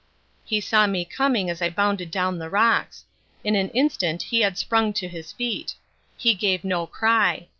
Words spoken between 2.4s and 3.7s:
rocks. In an